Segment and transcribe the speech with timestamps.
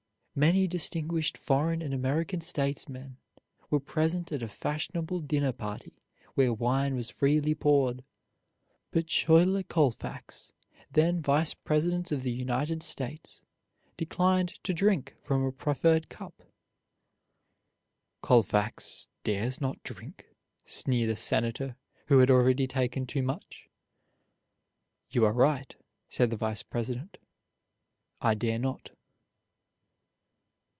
[0.33, 3.17] Many distinguished foreign and American statesmen
[3.69, 6.01] were present at a fashionable dinner party
[6.35, 8.01] where wine was freely poured,
[8.91, 10.53] but Schuyler Colfax,
[10.89, 13.43] then vice president of the United States,
[13.97, 16.43] declined to drink from a proffered cup.
[18.21, 20.27] "Colfax dares not drink,"
[20.63, 21.75] sneered a Senator
[22.05, 23.69] who had already taken too much.
[25.09, 25.75] "You are right,"
[26.07, 27.17] said the Vice President,
[28.21, 28.91] "I dare not."